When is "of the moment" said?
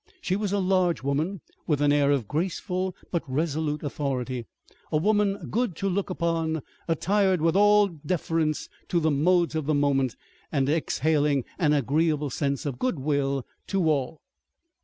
9.53-10.15